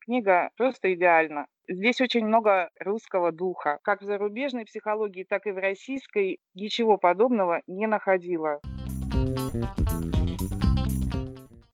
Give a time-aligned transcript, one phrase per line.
[0.00, 1.46] Книга просто идеальна.
[1.68, 3.78] Здесь очень много русского духа.
[3.82, 8.60] Как в зарубежной психологии, так и в российской ничего подобного не находила.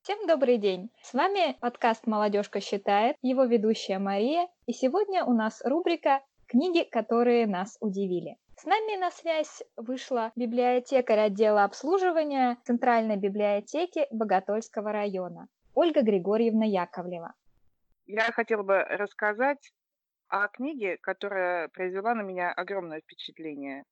[0.03, 0.91] Всем добрый день!
[1.00, 6.21] С вами подкаст «Молодежка считает», его ведущая Мария, и сегодня у нас рубрика
[6.55, 8.36] «Книги, которые нас удивили».
[8.57, 17.35] С нами на связь вышла библиотекарь отдела обслуживания Центральной библиотеки Боготольского района Ольга Григорьевна Яковлева.
[18.07, 19.72] Я хотела бы рассказать
[20.29, 23.82] о книге, которая произвела на меня огромное впечатление.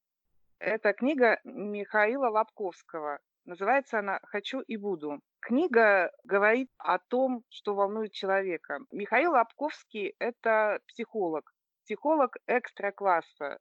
[0.61, 3.19] Это книга Михаила Лобковского.
[3.45, 5.19] Называется она «Хочу и буду».
[5.41, 8.79] Книга говорит о том, что волнует человека.
[8.93, 11.53] Михаил Лобковский– это психолог,
[11.85, 13.59] психолог экстра-класса.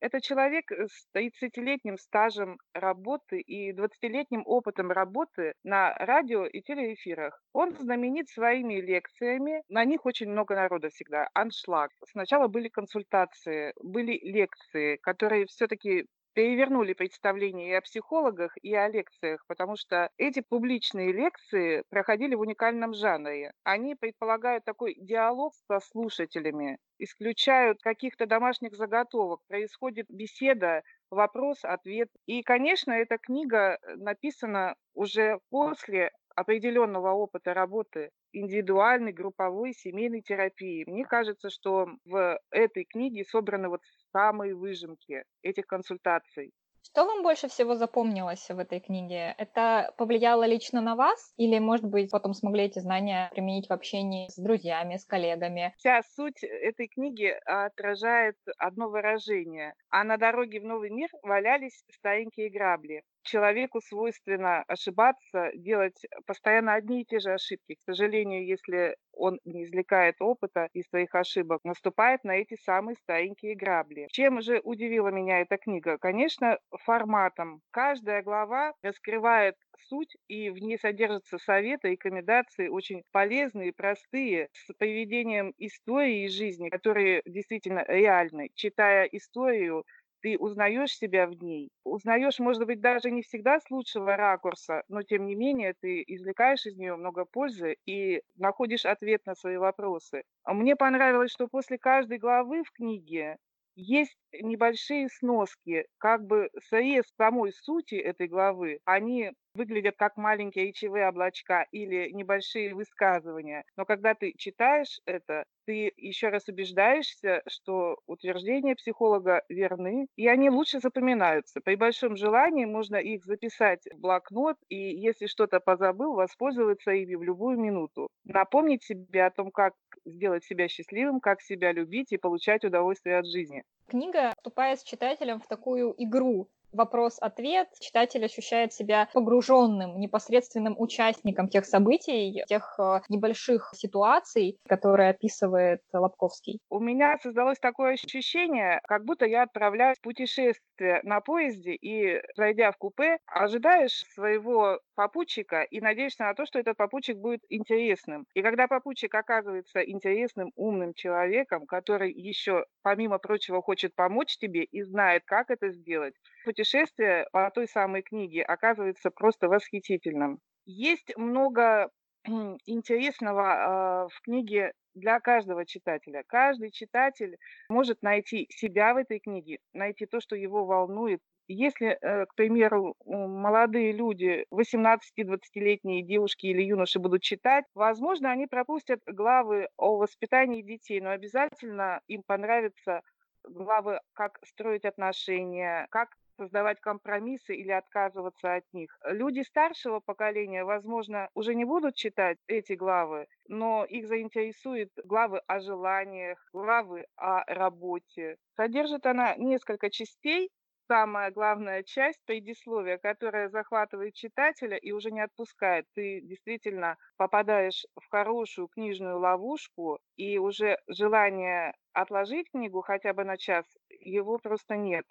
[0.00, 7.40] Это человек э, с 30-летним стажем работы и 20-летним опытом работы на радио и телеэфирах.
[7.54, 9.62] Он знаменит своими лекциями.
[9.68, 11.28] На них очень много народа всегда.
[11.32, 11.90] Аншлаг.
[12.10, 19.44] Сначала были консультации, были лекции, которые все-таки перевернули представление и о психологах, и о лекциях,
[19.46, 23.52] потому что эти публичные лекции проходили в уникальном жанре.
[23.62, 32.08] Они предполагают такой диалог со слушателями, исключают каких-то домашних заготовок, происходит беседа, вопрос, ответ.
[32.26, 40.84] И, конечно, эта книга написана уже после определенного опыта работы индивидуальной, групповой, семейной терапии.
[40.86, 43.80] Мне кажется, что в этой книге собраны вот
[44.12, 46.52] самые выжимки этих консультаций.
[46.86, 49.34] Что вам больше всего запомнилось в этой книге?
[49.38, 51.32] Это повлияло лично на вас?
[51.38, 55.72] Или, может быть, потом смогли эти знания применить в общении с друзьями, с коллегами?
[55.78, 59.74] Вся суть этой книги отражает одно выражение.
[59.88, 67.02] А на дороге в новый мир валялись старенькие грабли человеку свойственно ошибаться, делать постоянно одни
[67.02, 67.74] и те же ошибки.
[67.74, 73.54] К сожалению, если он не извлекает опыта из своих ошибок, наступает на эти самые старенькие
[73.56, 74.06] грабли.
[74.10, 75.98] Чем же удивила меня эта книга?
[75.98, 77.60] Конечно, форматом.
[77.70, 79.56] Каждая глава раскрывает
[79.88, 86.68] суть, и в ней содержатся советы, рекомендации очень полезные, простые, с приведением истории из жизни,
[86.68, 88.50] которые действительно реальны.
[88.54, 89.84] Читая историю,
[90.24, 95.02] ты узнаешь себя в ней, узнаешь, может быть, даже не всегда с лучшего ракурса, но
[95.04, 100.24] тем не менее ты извлекаешь из нее много пользы и находишь ответ на свои вопросы.
[100.44, 103.36] А мне понравилось, что после каждой главы в книге
[103.76, 108.80] есть небольшие сноски, как бы срез самой сути этой главы.
[108.86, 113.64] Они выглядят как маленькие речевые облачка или небольшие высказывания.
[113.76, 120.50] Но когда ты читаешь это, ты еще раз убеждаешься, что утверждения психолога верны, и они
[120.50, 121.60] лучше запоминаются.
[121.60, 127.22] При большом желании можно их записать в блокнот, и если что-то позабыл, воспользоваться ими в
[127.22, 128.08] любую минуту.
[128.24, 129.72] Напомнить себе о том, как
[130.04, 133.62] сделать себя счастливым, как себя любить и получать удовольствие от жизни.
[133.86, 141.64] Книга вступает с читателем в такую игру, вопрос-ответ, читатель ощущает себя погруженным, непосредственным участником тех
[141.64, 146.60] событий, тех э, небольших ситуаций, которые описывает Лобковский.
[146.70, 152.72] У меня создалось такое ощущение, как будто я отправляюсь в путешествие на поезде и, зайдя
[152.72, 158.26] в купе, ожидаешь своего попутчика и надеешься на то, что этот попутчик будет интересным.
[158.34, 164.82] И когда попутчик оказывается интересным, умным человеком, который еще, помимо прочего, хочет помочь тебе и
[164.82, 170.38] знает, как это сделать, путешествие по той самой книге оказывается просто восхитительным.
[170.66, 171.90] Есть много
[172.26, 176.22] интересного э, в книге для каждого читателя.
[176.26, 177.36] Каждый читатель
[177.68, 181.20] может найти себя в этой книге, найти то, что его волнует.
[181.46, 189.00] Если, э, к примеру, молодые люди, 18-20-летние девушки или юноши будут читать, возможно, они пропустят
[189.06, 193.02] главы о воспитании детей, но обязательно им понравятся
[193.42, 198.96] главы, как строить отношения, как создавать компромиссы или отказываться от них.
[199.04, 205.60] Люди старшего поколения, возможно, уже не будут читать эти главы, но их заинтересуют главы о
[205.60, 208.36] желаниях, главы о работе.
[208.56, 210.50] Содержит она несколько частей,
[210.88, 215.86] самая главная часть предисловия, которая захватывает читателя и уже не отпускает.
[215.94, 223.36] Ты действительно попадаешь в хорошую книжную ловушку, и уже желание отложить книгу хотя бы на
[223.36, 225.06] час, его просто нет.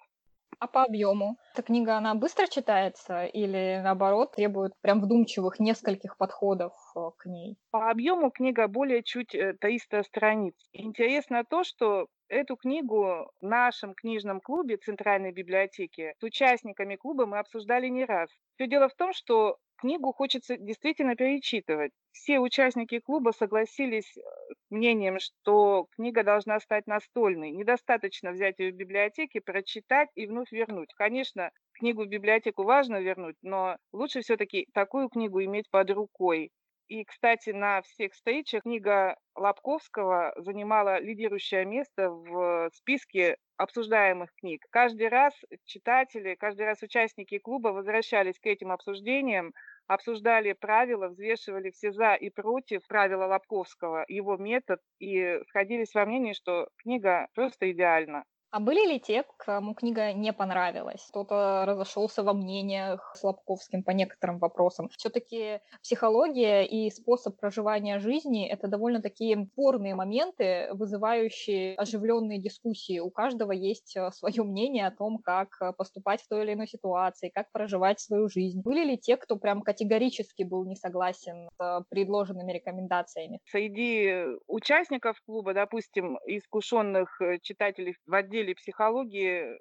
[0.58, 1.38] А по объему?
[1.52, 7.56] Эта книга, она быстро читается или, наоборот, требует прям вдумчивых нескольких подходов э, к ней?
[7.70, 9.30] По объему книга более чуть
[9.60, 10.54] 300 э, страниц.
[10.72, 17.38] Интересно то, что Эту книгу в нашем книжном клубе Центральной библиотеки с участниками клуба мы
[17.38, 18.30] обсуждали не раз.
[18.54, 21.92] Все дело в том, что книгу хочется действительно перечитывать.
[22.10, 27.50] Все участники клуба согласились с мнением, что книга должна стать настольной.
[27.50, 30.94] Недостаточно взять ее в библиотеке, прочитать и вновь вернуть.
[30.94, 36.50] Конечно, книгу в библиотеку важно вернуть, но лучше все-таки такую книгу иметь под рукой.
[36.88, 44.66] И, кстати, на всех встречах книга Лобковского занимала лидирующее место в списке обсуждаемых книг.
[44.70, 45.34] Каждый раз
[45.64, 49.54] читатели, каждый раз участники клуба возвращались к этим обсуждениям,
[49.86, 56.32] обсуждали правила, взвешивали все за и против правила Лобковского, его метод, и сходились во мнении,
[56.32, 58.24] что книга просто идеальна.
[58.54, 61.04] А были ли те, кому книга не понравилась?
[61.08, 64.88] Кто-то разошелся во мнениях с Лобковским по некоторым вопросам.
[64.96, 73.00] Все-таки психология и способ проживания жизни— это довольно такие спорные моменты, вызывающие оживленные дискуссии.
[73.00, 76.68] У каждого есть э, свое мнение о том, как э, поступать в той или иной
[76.68, 78.62] ситуации, как проживать свою жизнь.
[78.62, 83.40] Были ли те, кто прям категорически был не согласен с э, предложенными рекомендациями?
[83.46, 89.58] Среди участников клуба, допустим, искушенных читателей в отделе или психологии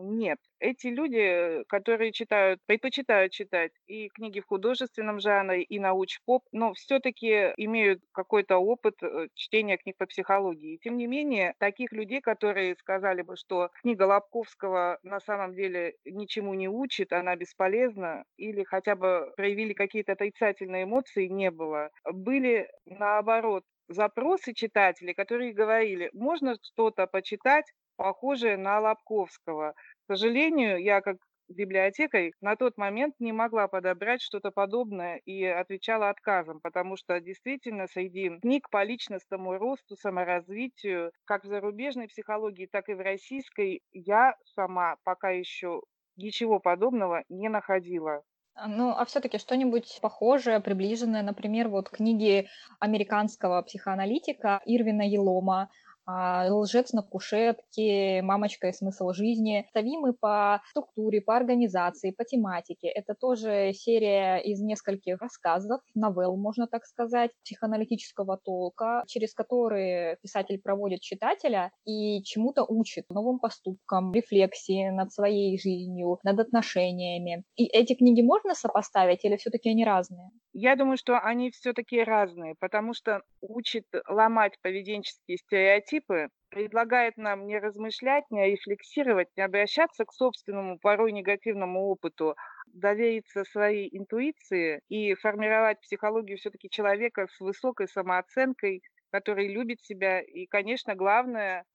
[0.00, 0.38] нет.
[0.58, 7.52] Эти люди, которые читают, предпочитают читать и книги в художественном жанре, и науч-поп, но все-таки
[7.56, 10.74] имеют какой-то опыт э, чтения книг по психологии.
[10.74, 15.94] И тем не менее, таких людей, которые сказали бы, что книга Лобковского на самом деле
[16.04, 21.90] ничему не учит, она бесполезна, или хотя бы проявили какие-то отрицательные эмоции, не было.
[22.04, 27.66] Были, наоборот, запросы читателей, которые говорили, можно что-то почитать,
[27.98, 29.72] похожее на Лобковского.
[29.72, 31.18] К сожалению, я как
[31.48, 37.86] библиотекарь на тот момент не могла подобрать что-то подобное и отвечала отказом, потому что действительно
[37.86, 44.36] среди книг по личностному росту, саморазвитию, как в зарубежной психологии, так и в российской, я
[44.54, 45.82] сама пока еще
[46.16, 48.22] ничего подобного не находила.
[48.66, 52.48] Ну, а все-таки что-нибудь похожее, приближенное, например, вот книги
[52.80, 55.68] американского психоаналитика Ирвина Елома а,
[56.08, 59.66] лжец на кушетке, мамочка и смысл жизни.
[59.70, 62.88] Ставимы по структуре, по организации, по тематике.
[62.88, 70.60] Это тоже серия из нескольких рассказов, новелл, можно так сказать, психоаналитического толка, через которые писатель
[70.60, 77.44] проводит читателя и чему-то учит, новым поступкам, рефлексии над своей жизнью, над отношениями.
[77.56, 80.30] И эти книги можно сопоставить или все-таки они разные?
[80.60, 87.60] Я думаю, что они все-таки разные, потому что учит ломать поведенческие стереотипы, предлагает нам не
[87.60, 92.34] размышлять, не рефлексировать, не обращаться к собственному порой негативному опыту,
[92.66, 98.82] довериться своей интуиции и формировать психологию все-таки человека с высокой самооценкой,
[99.12, 100.20] который любит себя.
[100.20, 101.66] И, конечно, главное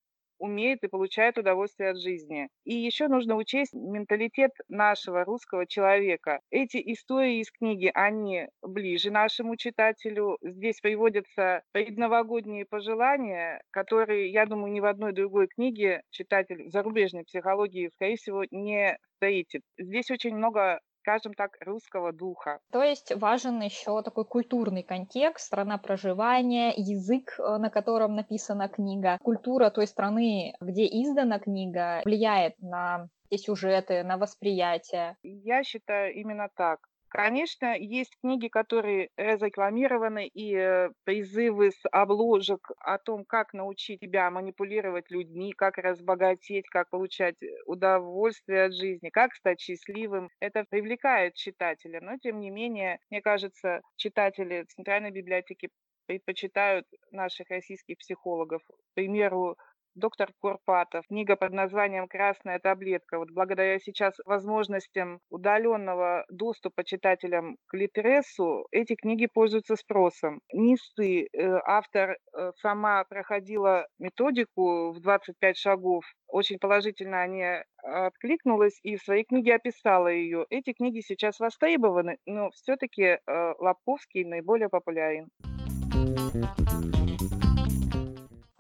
[0.44, 2.50] умеет и получает удовольствие от жизни.
[2.66, 6.42] И еще нужно учесть менталитет нашего русского человека.
[6.52, 10.38] Эти истории из книги, они ближе нашему читателю.
[10.42, 17.90] Здесь приводятся предновогодние пожелания, которые, я думаю, ни в одной другой книге читатель зарубежной психологии,
[17.94, 19.62] скорее всего, не встретит.
[19.78, 22.60] Здесь очень много скажем так, русского духа.
[22.72, 29.18] То есть важен еще такой культурный контекст, страна проживания, язык, э, на котором написана книга,
[29.22, 35.18] культура той страны, где издана книга, влияет на сюжеты, на восприятие.
[35.24, 36.80] Я считаю именно так.
[37.16, 44.32] Конечно, есть книги, которые разрекламированы, и э, призывы с обложек о том, как научить себя
[44.32, 47.36] манипулировать людьми, как разбогатеть, как получать
[47.68, 50.30] удовольствие от жизни, как стать счастливым.
[50.40, 55.70] Это привлекает читателя, но тем не менее, мне кажется, читатели Центральной библиотеки
[56.08, 58.64] предпочитают наших российских психологов.
[58.68, 59.56] К примеру,
[59.96, 63.20] доктор Курпатов, книга под названием «Красная таблетка».
[63.20, 70.42] Вот благодаря сейчас возможностям удаленного доступа читателям к Литересу, эти книги пользуются спросом.
[70.52, 77.44] Нисы, э, автор э, сама проходила методику в 25 шагов, очень положительно они
[77.84, 80.46] откликнулась и в своей книге описала ее.
[80.50, 83.20] Эти книги сейчас востребованы, но все-таки э,
[83.60, 85.30] Лобковский наиболее популярен.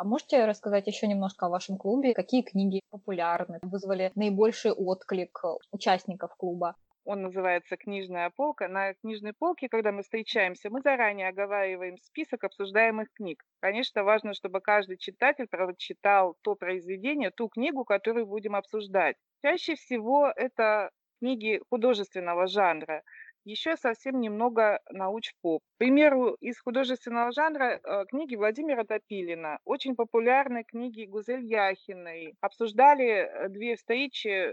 [0.03, 2.13] А можете рассказать еще немножко о вашем клубе?
[2.13, 5.41] Какие книги популярны, вызвали наибольший отклик
[5.71, 6.75] участников клуба?
[7.05, 8.67] Он называется «Книжная полка».
[8.67, 13.45] На книжной полке, когда мы встречаемся, мы заранее оговариваем список обсуждаемых книг.
[13.61, 19.15] Конечно, важно, чтобы каждый читатель прочитал то произведение, ту книгу, которую будем обсуждать.
[19.41, 23.03] Чаще всего это книги художественного жанра
[23.45, 25.61] еще совсем немного науч-поп.
[25.75, 32.35] К примеру, из художественного жанра э, книги Владимира Топилина, очень популярные книги Гузель Яхиной.
[32.41, 34.51] Обсуждали э, две встречи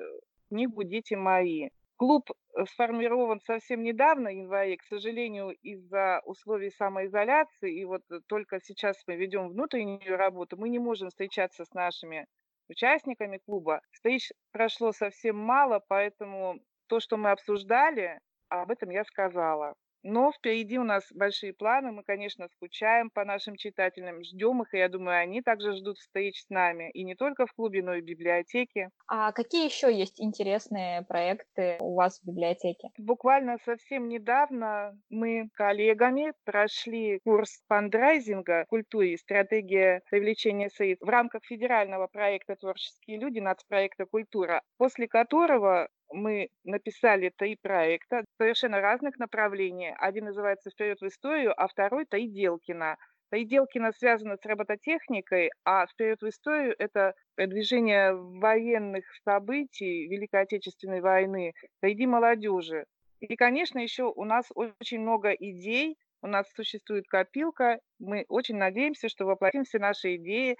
[0.49, 1.71] книгу «Дети мои».
[1.97, 8.59] Клуб э, сформирован совсем недавно, в январе, к сожалению, из-за условий самоизоляции, и вот только
[8.63, 12.27] сейчас мы ведем внутреннюю работу, мы не можем встречаться с нашими
[12.69, 13.83] участниками клуба.
[13.91, 18.19] Встреч прошло совсем мало, поэтому то, что мы обсуждали,
[18.51, 19.75] об этом я сказала.
[20.03, 21.93] Но впереди у нас большие планы.
[21.93, 26.43] Мы, конечно, скучаем по нашим читателям, ждем их, и я думаю, они также ждут встреч
[26.43, 26.91] с нами.
[26.93, 28.91] И не только в клубе, но и в библиотеке.
[29.07, 32.89] А какие еще есть интересные проекты у вас в библиотеке?
[32.97, 42.07] Буквально совсем недавно мы коллегами прошли курс фандрайзинга культуре «Стратегия привлечения средств» в рамках федерального
[42.07, 49.95] проекта «Творческие люди» нацпроекта «Культура», после которого мы написали три проекта совершенно разных направлений.
[49.99, 52.97] Один называется «Вперед в историю», а второй «Тайделкина».
[53.31, 61.53] Тайделкина связана с робототехникой, а «Вперед в историю»— это движение военных событий Великой Отечественной войны
[61.81, 62.87] среди молодежи.
[63.21, 69.09] И, конечно, еще у нас очень много идей, у нас существует копилка, мы очень надеемся,
[69.09, 70.57] что воплотим все наши идеи,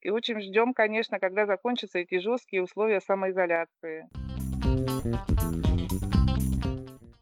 [0.00, 4.08] и очень ждем, конечно, когда закончатся эти жесткие условия самоизоляции.
[5.02, 5.71] Thank you.